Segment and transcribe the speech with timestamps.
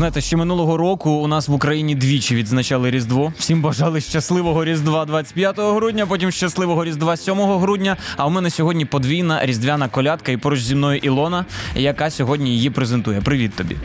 [0.00, 3.32] знаєте, ще минулого року у нас в Україні двічі відзначали Різдво.
[3.38, 7.96] Всім бажали щасливого Різдва 25 грудня, потім щасливого Різдва 7 грудня.
[8.16, 11.44] А у мене сьогодні подвійна різдвяна колядка і поруч зі мною Ілона,
[11.74, 13.20] яка сьогодні її презентує.
[13.20, 13.76] Привіт тобі.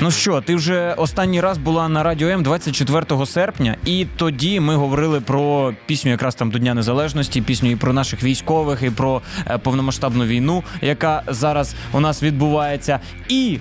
[0.00, 4.76] Ну що, ти вже останній раз була на радіо М 24 серпня, і тоді ми
[4.76, 9.22] говорили про пісню, якраз там до Дня Незалежності, пісню і про наших військових, і про
[9.46, 13.00] е, повномасштабну війну, яка зараз у нас відбувається.
[13.28, 13.58] І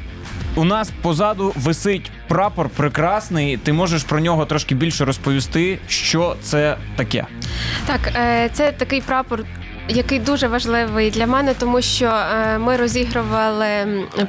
[0.55, 3.57] у нас позаду висить прапор прекрасний.
[3.57, 7.25] Ти можеш про нього трошки більше розповісти, що це таке.
[7.85, 9.45] Так, е, це такий прапор.
[9.87, 13.67] Який дуже важливий для мене, тому що е, ми розігрували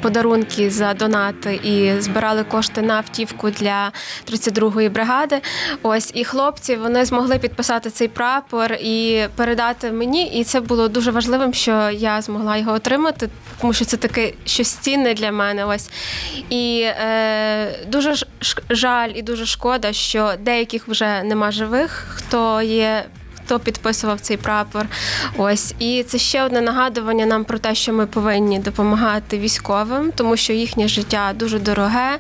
[0.03, 3.93] подарунки за донати і збирали кошти на автівку для
[4.33, 5.41] 32-ї бригади.
[5.83, 10.27] Ось і хлопці вони змогли підписати цей прапор і передати мені.
[10.27, 13.29] І це було дуже важливим, що я змогла його отримати,
[13.61, 15.65] тому що це таке щось цінне для мене.
[15.65, 15.91] Ось
[16.51, 18.15] і е, дуже
[18.71, 23.05] жаль і дуже шкода, що деяких вже нема живих, хто є
[23.45, 24.87] хто підписував цей прапор.
[25.37, 30.37] Ось і це ще одне нагадування нам про те, що ми повинні допомагати військовим, тому
[30.37, 32.19] що їхнє життя дуже дороге,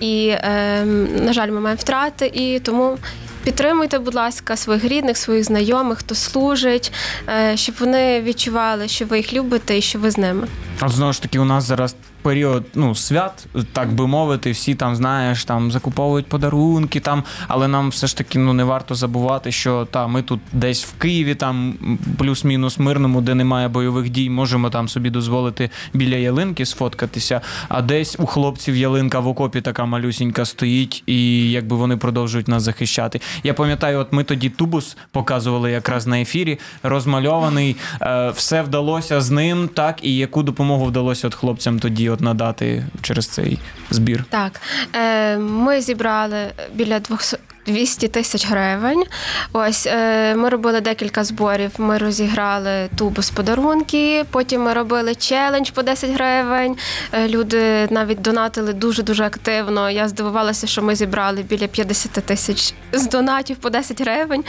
[0.00, 0.84] і е,
[1.24, 2.26] на жаль, ми маємо втрати.
[2.34, 2.98] І тому
[3.44, 6.92] підтримуйте, будь ласка, своїх рідних, своїх знайомих, хто служить,
[7.28, 10.46] е, щоб вони відчували, що ви їх любите і що ви з ними.
[10.80, 14.96] От знову ж таки, у нас зараз період ну, свят, так би мовити, всі там,
[14.96, 19.88] знаєш, там закуповують подарунки, там, але нам все ж таки ну, не варто забувати, що
[19.90, 21.74] та, ми тут десь в Києві, там
[22.18, 28.16] плюс-мінус мирному, де немає бойових дій, можемо там собі дозволити біля ялинки сфоткатися, а десь
[28.18, 33.20] у хлопців ялинка в окопі така малюсінька стоїть, і якби вони продовжують нас захищати.
[33.42, 39.30] Я пам'ятаю, от ми тоді тубус показували якраз на ефірі, розмальований, е, все вдалося з
[39.30, 43.58] ним, так, і яку допомогу вдалося от хлопцям тоді от надати через цей
[43.90, 44.24] збір.
[44.30, 44.60] Так,
[44.94, 47.36] е, ми зібрали біля 200
[47.66, 49.04] 200 тисяч гривень.
[49.52, 51.70] Ось е, ми робили декілька зборів.
[51.78, 54.24] Ми розіграли тубус подарунки.
[54.30, 56.76] Потім ми робили челендж по 10 гривень.
[57.12, 59.90] Е, люди навіть донатили дуже дуже активно.
[59.90, 64.44] Я здивувалася, що ми зібрали біля 50 тисяч з донатів по 10 гривень.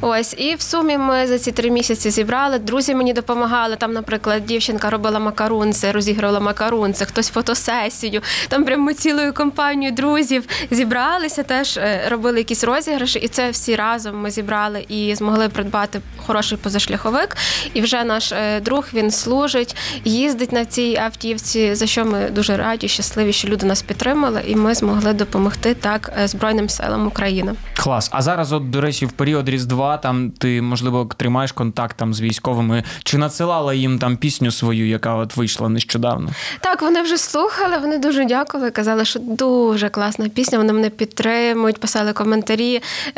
[0.00, 2.58] Ось і в сумі ми за ці три місяці зібрали.
[2.58, 3.76] Друзі мені допомагали.
[3.76, 8.20] Там, наприклад, дівчинка робила макарунці, розігрувала макарунці, хтось фотосесію.
[8.48, 14.20] Там прямо цілою компанією друзів зібралися, теж е, робили якісь розіграші, і це всі разом
[14.20, 17.36] ми зібрали і змогли придбати хороший позашляховик.
[17.74, 22.56] І вже наш е, друг він служить, їздить на цій автівці, за що ми дуже
[22.56, 27.54] раді, щасливі, що люди нас підтримали, і ми змогли допомогти так е, Збройним силам України.
[27.76, 28.08] Клас.
[28.12, 32.20] А зараз, от, до речі, в період Різдва там ти, можливо, тримаєш контакт там з
[32.20, 32.84] військовими.
[33.04, 36.30] Чи надсилала їм там пісню свою, яка от вийшла нещодавно?
[36.60, 38.70] Так, вони вже слухали, вони дуже дякували.
[38.70, 40.58] Казали, що дуже класна пісня.
[40.58, 42.45] Вони мене підтримують, писали коментарі,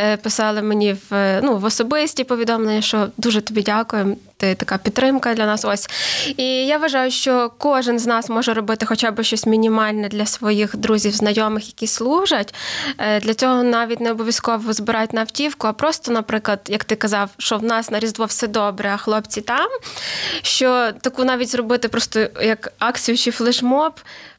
[0.00, 4.16] е, писали мені в е, ну в особисті повідомлення, що дуже тобі дякуємо.
[4.36, 5.64] Ти така підтримка для нас.
[5.64, 5.88] Ось
[6.36, 10.76] і я вважаю, що кожен з нас може робити хоча б щось мінімальне для своїх
[10.76, 12.54] друзів, знайомих, які служать.
[12.98, 17.30] Е, Для цього навіть не обов'язково збирати на автівку, а просто, наприклад, як ти казав,
[17.38, 19.68] що в нас на різдво все добре, а хлопці там.
[20.42, 23.92] Що таку навіть зробити просто як акцію чи флешмоб,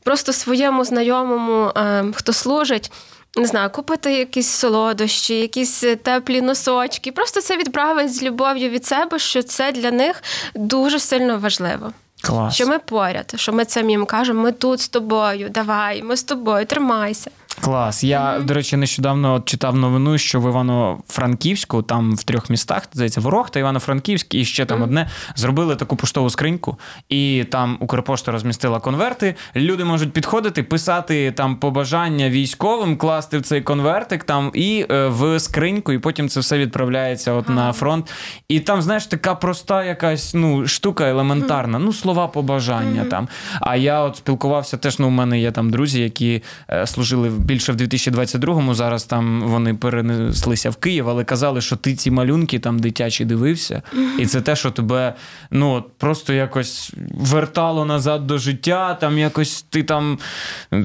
[0.04, 2.92] просто своєму знайомому, е, хто служить.
[3.38, 7.12] Не знаю, купити якісь солодощі, якісь е, теплі носочки.
[7.12, 10.24] Просто це відправить з любов'ю від себе, що це для них
[10.56, 11.94] дуже сильно важливо.
[12.22, 12.56] Клас.
[12.56, 16.24] Що ми поряд, що ми це їм кажемо, ми тут з тобою, давай, ми з
[16.24, 17.32] тобою, тримайся.
[17.62, 18.04] Клас.
[18.04, 23.50] Я, до речі, нещодавно читав новину, що в Івано-Франківську, там в трьох містах, здається, Ворог
[23.50, 26.78] та Івано-Франківськ, і ще там одне, зробили таку поштову скриньку,
[27.10, 29.36] і там Укрпошта розмістила конверти.
[29.56, 35.40] Люди можуть підходити, писати там побажання військовим, класти в цей конвертик там і е, в
[35.40, 38.12] скриньку, і потім це все відправляється от на фронт.
[38.48, 43.28] І там, знаєш, така проста якась ну, штука елементарна, ну, слова побажання там.
[43.62, 47.49] А я от спілкувався теж, ну, у мене є там друзі, які е, служили в
[47.50, 48.74] більше в 2022-му.
[48.74, 53.82] Зараз там вони перенеслися в Київ, але казали, що ти ці малюнки там дитячі дивився,
[54.20, 55.14] і це те, що тебе
[55.52, 58.94] ну просто якось вертало назад до життя.
[58.94, 60.20] Там якось ти там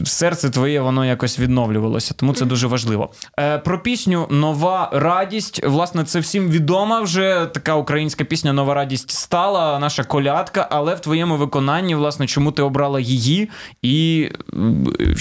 [0.04, 2.14] серце твоє воно якось відновлювалося.
[2.16, 3.10] Тому це дуже важливо.
[3.38, 5.64] Е, Про пісню Нова радість.
[5.64, 11.00] Власне, це всім відома вже така українська пісня Нова радість стала, наша колядка, але в
[11.00, 13.50] твоєму виконанні, власне, чому ти обрала її
[13.82, 14.28] і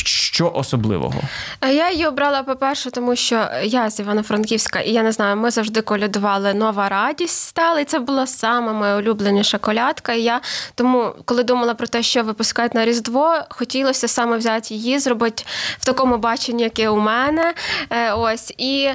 [0.06, 1.22] що особливого?
[1.62, 5.82] Я її обрала, по-перше, тому що я з Івано-Франківська, і я не знаю, ми завжди
[5.82, 10.14] колядували нова радість стала, і це була сама моя улюбленіша колядка.
[10.14, 10.42] І я
[10.76, 15.44] тому, коли думала про те, що випускають на Різдво, хотілося саме взяти її, зробити
[15.80, 17.54] в такому баченні, яке у мене.
[17.90, 18.90] Е, ось і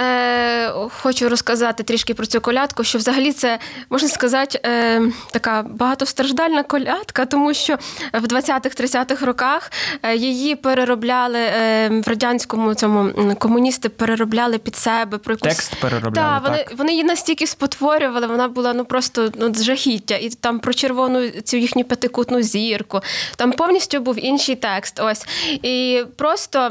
[0.00, 3.58] е, хочу розказати трішки про цю колядку, що взагалі це
[3.90, 7.76] можна сказати е, така багатостраждальна колядка, тому що
[8.12, 15.34] в 20-30-х роках е, її переробляли е, в радянському цьому комуністи переробляли під себе про
[15.34, 15.48] якусь...
[15.48, 16.14] текст переробляли.
[16.14, 16.78] Да, вони так.
[16.78, 18.26] вони її настільки спотворювали.
[18.26, 23.00] Вона була ну просто ну жахіття, і там про червону цю їхню п'ятикутну зірку.
[23.36, 25.00] Там повністю був інший текст.
[25.00, 25.26] Ось
[25.62, 26.70] і просто.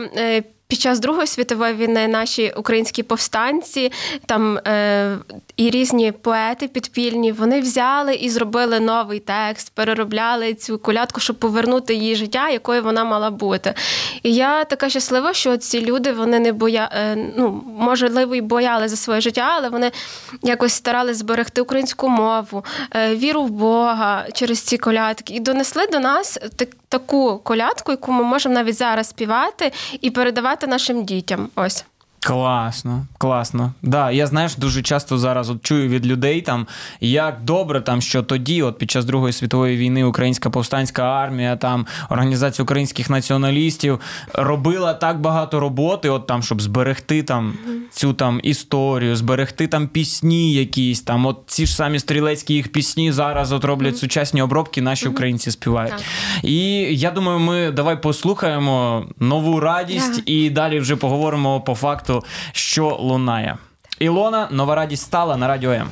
[0.72, 3.92] Під час Другої світової війни наші українські повстанці,
[4.26, 5.18] там е,
[5.58, 11.94] і різні поети підпільні, вони взяли і зробили новий текст, переробляли цю колядку, щоб повернути
[11.94, 13.74] її життя, якою вона мала бути.
[14.24, 16.90] І я така щаслива, що ці люди вони не боя...
[16.94, 19.92] Е, ну, можливо, і бояли за своє життя, але вони
[20.44, 22.66] якось старались зберегти українську мову,
[22.96, 28.12] е, віру в Бога через ці колядки і донесли до нас так, таку колядку, яку
[28.12, 29.72] ми можемо навіть зараз співати
[30.02, 31.50] і передавати нашим дітям.
[31.56, 31.86] Ось.
[32.24, 33.74] Класно, класно.
[33.82, 36.68] Да, я знаєш, дуже часто зараз от чую від людей там,
[37.00, 41.86] як добре там, що тоді, от під час Другої світової війни, Українська повстанська армія, там
[42.10, 44.00] організація українських націоналістів
[44.34, 47.54] робила так багато роботи, от там, щоб зберегти там
[47.92, 51.26] цю там історію, зберегти там пісні, якісь там.
[51.26, 54.00] От ці ж самі стрілецькі їх пісні зараз от роблять mm-hmm.
[54.00, 55.12] сучасні обробки, наші mm-hmm.
[55.12, 55.92] українці співають.
[55.92, 56.02] Так.
[56.44, 56.62] І
[56.98, 60.24] я думаю, ми давай послухаємо нову радість yeah.
[60.26, 62.11] і далі вже поговоримо по факту
[62.52, 63.58] що лунає.
[64.00, 65.90] Ілона, нова радість стала на радіо М.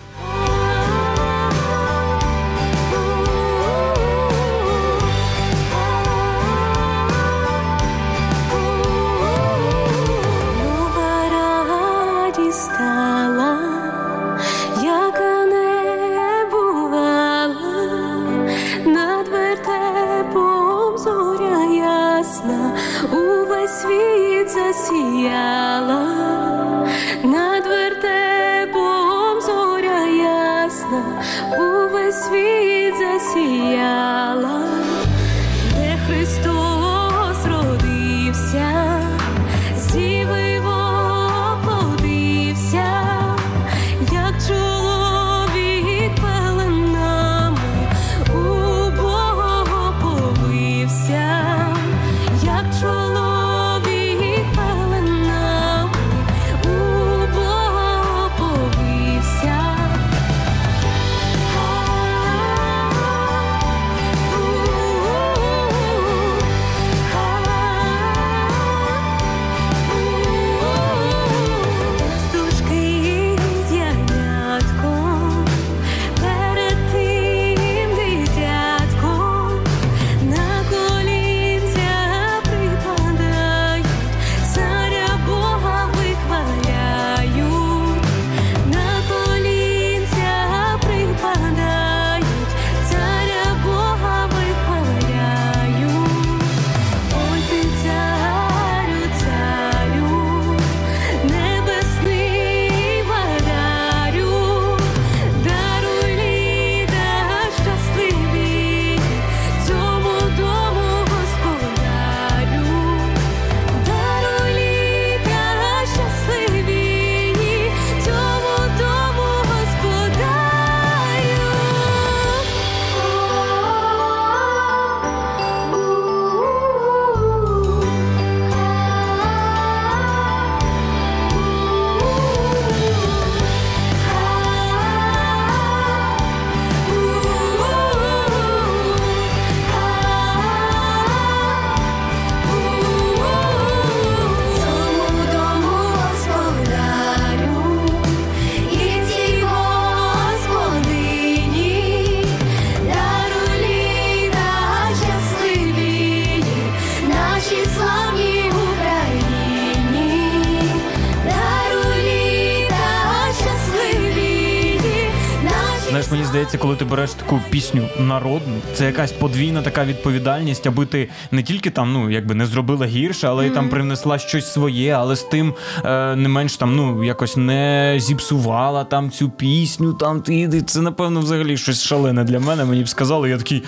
[166.03, 170.85] знаєш, мені здається, коли ти береш таку пісню народну, це якась подвійна така відповідальність, аби
[170.85, 174.91] ти не тільки там, ну якби не зробила гірше, але й там привнесла щось своє,
[174.91, 175.53] але з тим
[175.85, 179.94] е, не менш там, ну якось не зіпсувала там цю пісню.
[179.94, 182.65] Там ти це напевно взагалі щось шалене для мене.
[182.65, 183.63] Мені б сказали, я такий,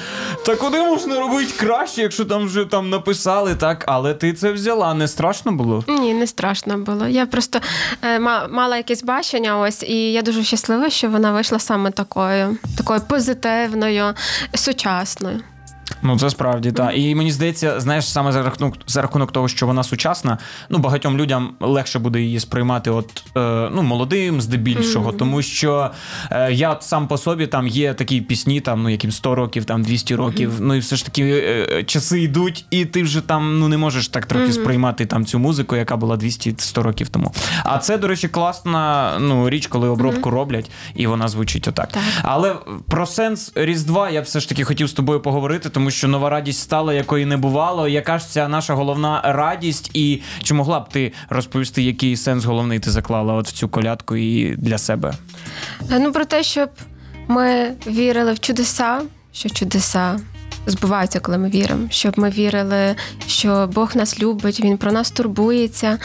[0.45, 4.93] та куди можна робити краще, якщо там вже там написали, так, але ти це взяла,
[4.93, 5.83] не страшно було?
[5.87, 7.07] Ні, не страшно було.
[7.07, 7.59] Я просто
[8.01, 12.20] е, ма- мала якесь бачення, ось, і я дуже щаслива, що вона вийшла саме такою,
[12.77, 14.13] такою позитивною,
[14.53, 15.43] сучасною.
[16.01, 16.91] Ну, це справді так.
[16.95, 20.37] І мені здається, знаєш, саме за рахунок за рахунок того, що вона сучасна,
[20.69, 25.91] ну багатьом людям легше буде її сприймати, от е, ну молодим, здебільшого, тому що
[26.31, 29.65] е, я от сам по собі там є такі пісні, там ну яким 100 років,
[29.65, 30.53] там 200 років.
[30.59, 34.07] Ну і все ж таки е, часи йдуть, і ти вже там ну не можеш
[34.07, 37.33] так трохи сприймати там цю музику, яка була 200-100 років тому.
[37.63, 41.87] А це, до речі, класна ну річ, коли обробку роблять, і вона звучить отак.
[41.87, 42.03] Так.
[42.23, 42.55] Але
[42.89, 46.59] про сенс Різдва я все ж таки хотів з тобою поговорити, тому що нова радість
[46.59, 47.87] стала, якої не бувало.
[47.87, 49.91] Яка ж ця наша головна радість?
[49.93, 54.15] І чи могла б ти розповісти, який сенс головний ти заклала от в цю колядку
[54.15, 55.13] і для себе?
[55.91, 56.69] Е, Ну, про те, щоб
[57.27, 59.01] ми вірили в чудеса,
[59.33, 60.19] що чудеса
[60.65, 62.95] збуваються, коли ми віримо, щоб ми вірили,
[63.27, 65.97] що Бог нас любить, Він про нас турбується,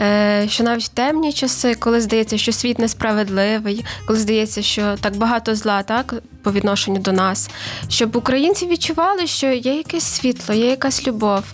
[0.00, 5.16] е, що навіть в темні часи, коли здається, що світ несправедливий, коли здається, що так
[5.16, 6.14] багато зла, так.
[6.42, 7.50] По відношенню до нас,
[7.88, 11.44] щоб українці відчували, що є якесь світло, є якась любов.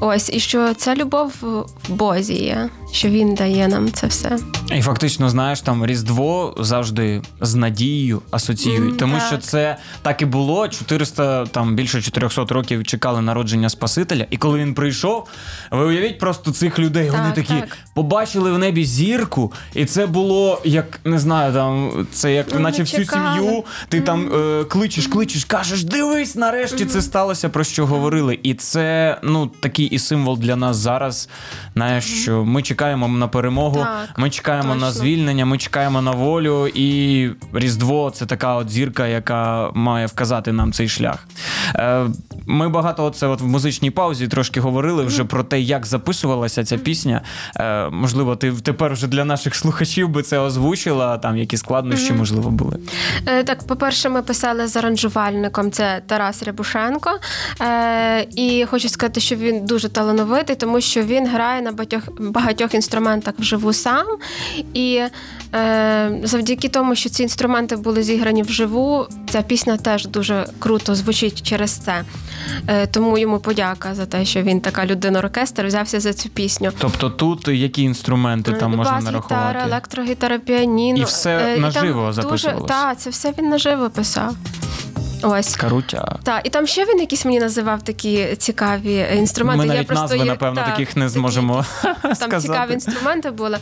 [0.00, 4.38] Ось, і що ця любов в Бозі є, що він дає нам це все.
[4.76, 9.26] І фактично, знаєш, там Різдво завжди з надією асоціюють, Мгм, тому так.
[9.26, 10.68] що це так і було.
[10.68, 14.26] 400, там більше 400 років чекали народження Спасителя.
[14.30, 15.28] І коли він прийшов,
[15.70, 17.10] ви уявіть просто цих людей.
[17.10, 17.78] вони такі так.
[17.94, 22.78] побачили в небі зірку, і це було як не знаю, там це як Ну, наче
[22.78, 23.64] ми всю сім'ю.
[23.88, 28.38] Ти там е, кличеш, кличеш, кажеш, дивись, нарешті це сталося, про що говорили.
[28.42, 31.28] І це ну такий і символ для нас зараз.
[31.74, 36.68] Знаєш, що ми чекаємо на перемогу, Так, ми чекаємо на звільнення, ми чекаємо на волю,
[36.74, 41.28] і Різдво це така от зірка, яка має вказати нам цей шлях.
[41.74, 42.06] Е,
[42.46, 46.78] Ми багато оце от в музичній паузі трошки говорили вже про те, як записувалася ця
[46.78, 47.20] пісня.
[47.56, 52.50] Е, Можливо, ти тепер вже для наших слухачів би це озвучила, там які складнощі, можливо,
[52.50, 52.78] були.
[53.26, 57.10] Е, Так, по-перше, ми писали з аранжувальником, це Тарас Рябушенко.
[57.60, 62.74] Е, і хочу сказати, що він дуже талановитий, тому що він грає на багатьох, багатьох
[62.74, 64.06] інструментах вживу сам.
[64.74, 65.02] І
[65.54, 71.42] е, завдяки тому, що ці інструменти були зіграні вживу, ця пісня теж дуже круто звучить
[71.42, 72.02] через це.
[72.66, 76.70] Е, тому йому подяка за те, що він така людина-оркестр, взявся за цю пісню.
[76.78, 79.58] Тобто тут які інструменти там можна Бас-гітара, нарахувати?
[79.70, 80.98] електрогітара, піаніно.
[80.98, 82.68] І все наживо дуже- записувалось?
[82.68, 84.34] Так, це все він наживо писав.
[85.22, 85.56] Ось.
[85.56, 86.18] Карутя.
[86.22, 89.66] Так, і там ще він якісь мені називав такі цікаві інструменти.
[89.66, 91.64] Ми Я просто назви, є- напевно, так, таких не такі зможемо
[92.18, 93.58] Там цікаві інструменти були.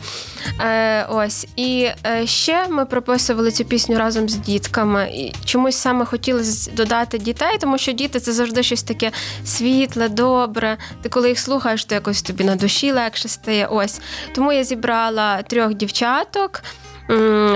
[0.59, 1.47] Е, ось.
[1.55, 5.09] І е, ще ми прописували цю пісню разом з дітками.
[5.13, 9.11] І чомусь саме хотілося додати дітей, тому що діти це завжди щось таке
[9.45, 10.77] світле, добре.
[11.01, 13.65] Ти коли їх слухаєш, то якось тобі на душі легше стає.
[13.65, 14.01] Ось.
[14.35, 16.63] Тому я зібрала трьох дівчаток.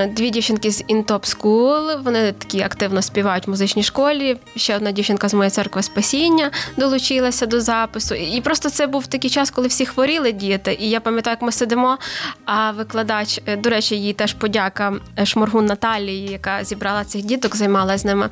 [0.08, 4.38] Дві дівчинки з Top School, вони такі активно співають в музичній школі.
[4.56, 8.16] Ще одна дівчинка з моєї церкви спасіння долучилася до запису.
[8.16, 10.78] І просто це був такий час, коли всі хворіли діти.
[10.80, 11.98] І я пам'ятаю, як ми сидимо.
[12.46, 17.56] А викладач, е, до речі, їй теж подяка е, Шморгун Наталії, яка зібрала цих діток,
[17.56, 18.30] займалася з ними.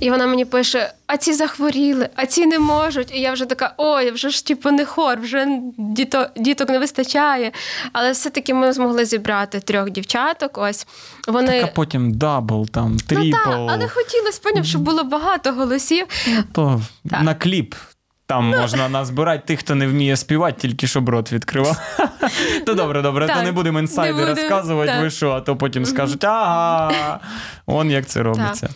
[0.00, 3.14] І вона мені пише: а ці захворіли, а ці не можуть.
[3.14, 5.46] І я вже така, ой, вже ж типу не хор, вже
[5.78, 7.52] діто, діток не вистачає.
[7.92, 10.51] Але все-таки ми змогли зібрати трьох дівчаток.
[10.58, 10.86] Ось
[11.28, 11.60] вони.
[11.60, 13.30] Так, а потім double, там, Ну triple.
[13.44, 16.06] так, але хотілося поняв, щоб було багато голосів.
[16.52, 16.80] То
[17.10, 17.22] Так.
[17.22, 17.74] на кліп.
[18.26, 21.76] Там можна назбирати тих, хто не вміє співати, тільки щоб рот відкривав.
[22.66, 27.20] То добре, добре, то не будемо інсайди розказувати, ви що, а то потім скажуть, ага,
[27.66, 28.68] он як це робиться.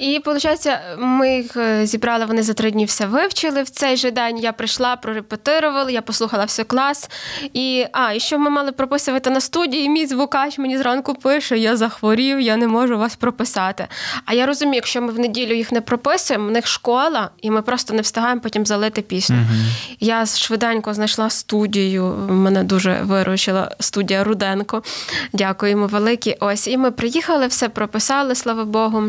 [0.00, 0.68] І виходить,
[0.98, 3.62] ми їх е, зібрали, вони за три дні все вивчили.
[3.62, 7.10] В цей же день я прийшла, прорепетирувала, я послухала все клас.
[7.52, 11.76] І а, і що ми мали прописувати на студії, мій звукач мені зранку пише: я
[11.76, 13.86] захворів, я не можу вас прописати.
[14.24, 17.62] А я розумію, якщо ми в неділю їх не прописуємо, в них школа, і ми
[17.62, 19.36] просто не встигаємо потім залити пісню.
[20.00, 22.04] Я швиденько знайшла студію.
[22.28, 24.82] Мене дуже виручила студія Руденко.
[25.32, 26.36] Дякуємо великі.
[26.40, 29.02] Ось, і ми приїхали, все прописали, слава Богу.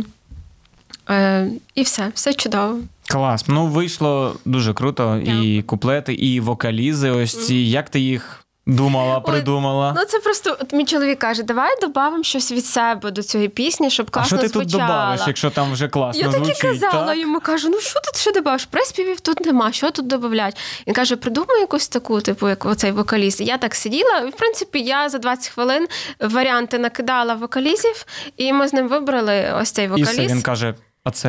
[1.09, 2.79] Е, і все, все чудово.
[3.07, 3.45] Клас.
[3.47, 5.17] Ну, вийшло дуже круто.
[5.17, 7.09] І куплети, і вокалізи.
[7.09, 7.55] Ось ці.
[7.55, 9.93] Як ти їх думала, придумала.
[9.97, 13.89] Ну це просто от мій чоловік каже: давай додамо щось від себе до цієї пісні,
[13.89, 14.87] щоб а класно що ти тут звучала.
[14.87, 17.17] додавиш, якщо там вже класно Я так і казала так?
[17.17, 18.65] йому, кажу, ну що тут ще додаваш?
[18.65, 20.57] Приспівів тут нема, що тут додавати?
[20.87, 23.41] Він каже, придумай якусь таку, типу, як оцей вокаліст.
[23.41, 25.87] Я так сиділа, і в принципі я за 20 хвилин
[26.19, 28.05] варіанти накидала вокалізів,
[28.37, 30.11] і ми з ним вибрали ось цей І вокаліст.
[30.11, 30.75] все, він каже.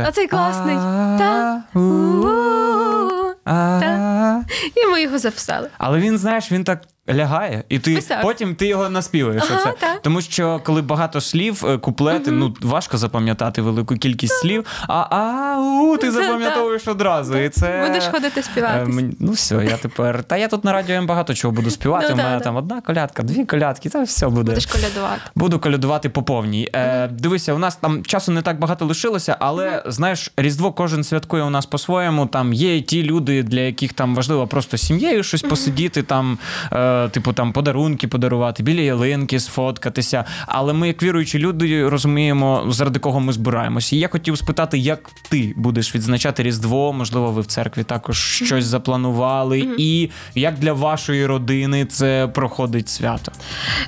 [0.09, 0.77] Оцей класний.
[0.77, 3.33] А, У-у-у.
[3.45, 4.45] Та.
[4.75, 5.69] І ми його записали.
[5.79, 8.23] Але він, знаєш, він так лягає, і ти Писав.
[8.23, 9.43] потім ти його наспіваєш.
[9.51, 9.99] Ага, оце.
[10.03, 14.67] Тому що коли багато слів, е, куплети, ну важко запам'ятати велику кількість слів.
[14.89, 17.37] А а у ти запам'ятовуєш одразу.
[17.39, 18.91] І це Будеш ходити співати.
[18.99, 20.25] Е, Ну все, я тепер.
[20.25, 22.07] Та я тут на радіо багато чого буду співати.
[22.09, 22.45] Ну, У мене да.
[22.45, 24.43] там одна колядка, дві колядки, та все буде.
[24.43, 25.21] Будеш колядувати.
[25.35, 26.69] Буду колядувати по повній.
[26.75, 31.43] Е, дивися, у нас там часу не так багато лишилося, але знаєш, Різдво кожен святкує
[31.43, 32.27] у нас по-своєму.
[32.27, 36.39] Там є ті люди, для яких там важливо просто сім'єю щось посидіти, там,
[36.73, 40.25] е, типу, там подарунки подарувати, біля ялинки сфоткатися.
[40.47, 43.97] Але ми, як віруючі люди, розуміємо, заради кого ми збираємося.
[43.97, 46.93] І я хотів спитати, як ти будеш відзначати Різдво?
[46.93, 53.33] Можливо, ви в церкві також щось запланували, і як для вашої родини це проходить свято?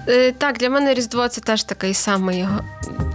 [0.08, 2.44] Е, Так, для мене Різдво це теж такий самий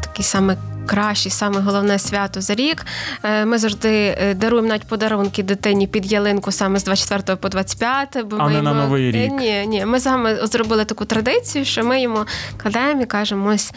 [0.01, 0.57] такий самий
[0.87, 2.85] кращий, саме головне свято за рік.
[3.23, 3.89] Е, Ми завжди
[4.21, 8.25] е, даруємо навіть подарунки дитині під ялинку саме з 24 по 25.
[8.25, 9.31] Бо А ми не на Новий Е, рік.
[9.31, 9.85] Ні, ні.
[9.85, 12.25] Ми саме зробили таку традицію, що ми йому
[12.63, 13.71] кладемо і кажемо: ось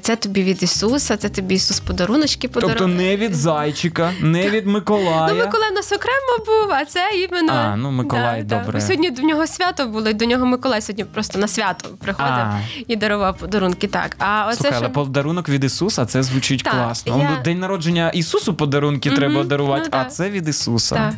[0.00, 2.78] це тобі від Ісуса, це тобі Ісус подаруночки подарував.
[2.78, 5.28] Тобто не від зайчика, не від Миколая.
[5.32, 7.52] Ну, Миколай у нас окремо був, а це іменно.
[7.52, 8.80] А, ну, Миколай, да, добре.
[8.80, 8.86] Да.
[8.86, 12.58] Сьогодні до нього свято було, і до нього Миколай сьогодні просто на свято приходив А.
[12.86, 13.86] і дарував подарунки.
[13.86, 14.16] Так.
[14.18, 17.18] А оце Слухай, але подарунок від Ісуса це звучить Так, класно.
[17.18, 20.94] я- День народження Ісусу подарунки Мгм, треба дарувати, ну, а це від Ісуса.
[20.94, 21.12] Так.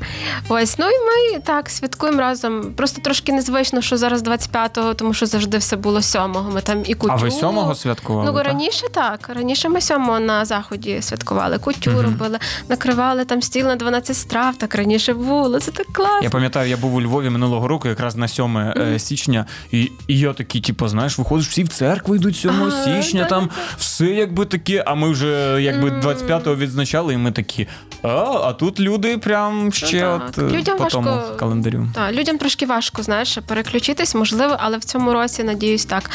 [0.48, 2.72] Ось, ну і ми так святкуємо разом.
[2.76, 6.50] Просто трошки незвично, що зараз 25-го, тому що завжди все було 7-го.
[6.50, 7.12] Ми там і кутю.
[7.12, 8.30] А ви сьомого святкували?
[8.30, 8.46] Ну, так?
[8.46, 9.30] раніше так.
[9.34, 12.00] Раніше ми 7-го на заході святкували, кутю Мгм.
[12.00, 14.56] робили, накривали там стіл на 12 страв.
[14.56, 15.60] Так раніше було.
[15.60, 16.20] Це так класно.
[16.22, 20.18] Я пам'ятаю, я був у Львові минулого року, якраз на 7 е, січня, і, і
[20.18, 24.44] я такий, типу, знаєш, виходиш, всі в церкву йдуть 7 Ага, січня, там все якби
[24.44, 27.68] таке, а ми вже якби 25-го відзначали, і ми такі.
[28.02, 28.08] А,
[28.44, 30.22] а тут люди прям ще так.
[30.28, 31.86] от е, Людям по тому важко- календарю.
[31.94, 36.10] Так, людям трошки важко, знаєш, переключитись, можливо, але в цьому році, надіюсь, так.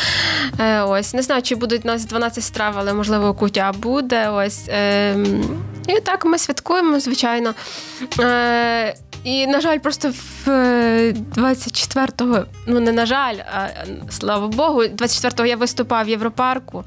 [0.60, 4.30] Е, ось, не знаю, чи будуть у нас 12 страв, але можливо кутя буде.
[4.30, 4.70] Ось.
[4.70, 5.16] Е,
[5.88, 7.54] і так ми святкуємо, звичайно.
[8.20, 13.68] Е, і, на жаль, просто в е, 24-го, ну не на жаль, а
[14.10, 16.84] слава Богу, 24-го я виступав в Європарку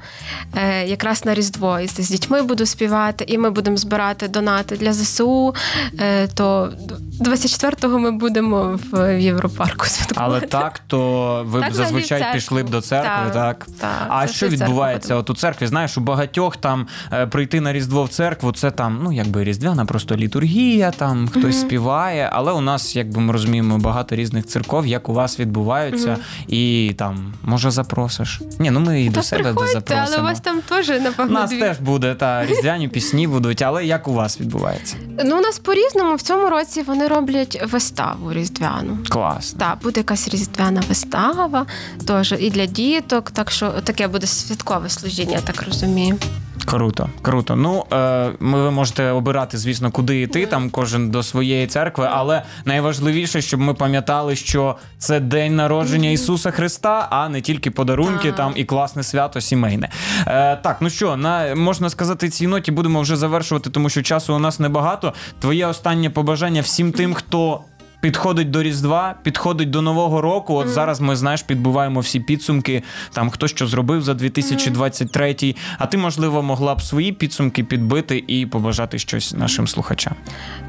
[0.55, 1.79] е, якраз на Різдво.
[1.79, 5.55] І з дітьми буду співати, і ми будемо збирати донати для ЗСУ.
[5.99, 6.73] Е, то
[7.19, 10.35] 24-го ми будемо в Європарку святкувати.
[10.35, 12.33] Але так, то ви Так, зазвичай церкву.
[12.35, 13.33] пішли б до церкви, так?
[13.33, 15.15] Так, так, а що відбувається?
[15.15, 18.99] От у церкві, знаєш, у багатьох там е, прийти на Різдво в церкву, це там,
[19.03, 22.22] ну якби різдвяна просто літургія, там хтось співає.
[22.31, 27.33] Але у нас, якби ми розуміємо, багато різних церков, як у вас відбуваються, і там
[27.43, 28.41] може запросиш.
[28.59, 29.83] Ні, ну ми і до себе запросимо.
[30.07, 31.59] але у вас там теж, У нас дві.
[31.59, 34.95] теж буде та різдвяні пісні будуть, але як у вас відбувається?
[35.25, 38.97] Ну, у нас по-різному в цьому році вони роблять виставу різдвяну.
[39.09, 39.53] Клас.
[39.53, 41.65] Так, буде якась різдвяна вистава,
[42.07, 46.17] теж і для діток, так що таке буде святкове служіння, я так розумію.
[46.65, 47.55] Круто, круто.
[47.55, 50.45] Ну е, ми ви можете обирати, звісно, куди йти.
[50.45, 52.09] Там кожен до своєї церкви.
[52.13, 58.31] Але найважливіше, щоб ми пам'ятали, що це день народження Ісуса Христа, а не тільки подарунки,
[58.31, 59.89] там і класне свято сімейне.
[60.27, 64.35] Е, так, ну що, на можна сказати, цій ноті будемо вже завершувати, тому що часу
[64.35, 65.13] у нас небагато.
[65.39, 67.61] Твоє останнє побажання всім тим, хто.
[68.03, 70.55] Підходить до Різдва, підходить до Нового року.
[70.55, 72.83] От зараз ми знаєш, підбиваємо всі підсумки.
[73.13, 78.45] Там хто що зробив за 2023, А ти, можливо, могла б свої підсумки підбити і
[78.45, 80.13] побажати щось нашим слухачам.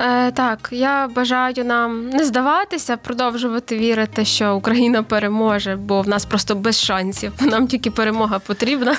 [0.01, 6.25] Е, так, я бажаю нам не здаватися, продовжувати вірити, що Україна переможе, бо в нас
[6.25, 7.33] просто без шансів.
[7.41, 8.97] Нам тільки перемога потрібна.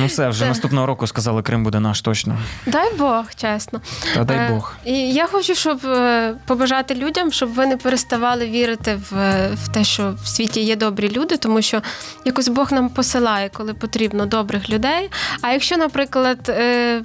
[0.00, 2.38] Ну все, вже Це- наступного року сказали, Крим буде наш точно.
[2.66, 3.80] Дай Бог, чесно.
[4.14, 4.74] Та дай Е, Бог.
[4.84, 9.14] І я хочу, щоб е, побажати людям, щоб ви не переставали вірити в,
[9.54, 11.82] в те, що в світі є добрі люди, тому що
[12.24, 15.10] якось Бог нам посилає, коли потрібно добрих людей.
[15.42, 17.02] А якщо, наприклад, е,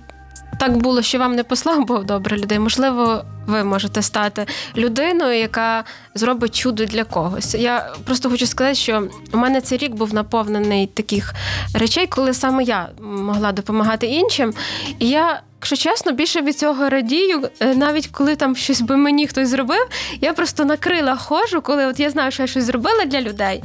[0.59, 4.45] так було, що вам не послав Бог добрих людей, можливо, ви можете стати
[4.77, 5.83] людиною, яка
[6.15, 7.55] зробить чудо для когось.
[7.55, 11.33] Я просто хочу сказати, що у мене цей рік був наповнений таких
[11.73, 14.53] речей, коли саме я могла допомагати іншим.
[14.99, 15.41] І я.
[15.59, 19.87] Якщо чесно, більше від цього радію, Е, навіть коли там щось би мені хтось зробив,
[20.21, 23.63] я просто накрила хожу, коли от я знаю, що я щось зробила для людей.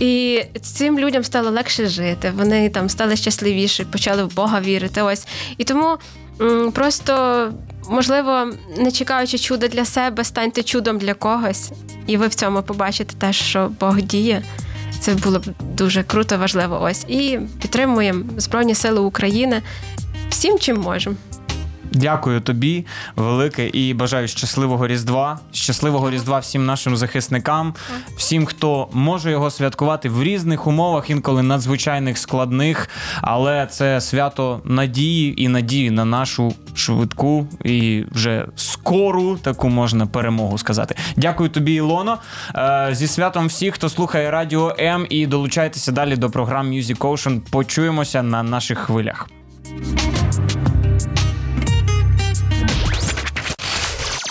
[0.00, 2.32] І цим людям стало легше жити.
[2.36, 5.02] Вони там стали щасливіші, почали в Бога вірити.
[5.02, 5.26] Ось
[5.58, 5.98] і тому
[6.72, 7.52] просто
[7.88, 11.72] можливо, не чекаючи чуда для себе, станьте чудом для когось,
[12.06, 14.42] і ви в цьому побачите те, що Бог діє.
[15.00, 15.44] Це було б
[15.74, 16.80] дуже круто, важливо.
[16.82, 19.62] Ось і підтримуємо Збройні Сили України
[20.30, 21.16] всім, чим можемо.
[21.92, 22.86] Дякую тобі,
[23.16, 27.74] велике, і бажаю щасливого Різдва, щасливого Різдва всім нашим захисникам,
[28.16, 32.88] всім, хто може його святкувати в різних умовах, інколи надзвичайних складних.
[33.22, 40.58] Але це свято надії і надії на нашу швидку і вже скору таку можна перемогу
[40.58, 40.94] сказати.
[41.16, 42.18] Дякую тобі, Ілоно.
[42.54, 47.40] Е, Зі святом всіх, хто слухає Радіо М, і долучайтеся далі до програм Music Ocean.
[47.50, 49.28] Почуємося на наших хвилях.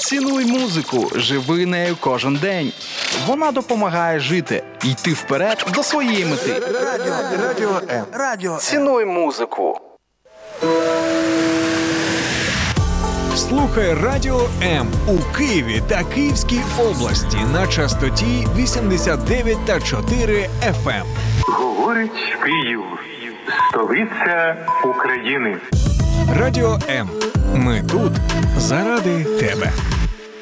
[0.06, 2.72] Цінуй музику, живи нею кожен день.
[3.28, 6.54] Вона допомагає жити, йти вперед до своєї мети.
[6.84, 7.14] Радіо,
[7.48, 8.06] радіо М.
[8.14, 9.80] Радіо Цінуй музику.
[13.36, 21.04] Слухай Радіо М у Києві та Київській області на частоті 89 та 4 FM.
[21.48, 22.82] Говорить Київ,
[23.70, 25.58] столиця України.
[26.40, 27.10] Радіо М.
[27.54, 28.12] Ми тут
[28.58, 29.72] заради тебе.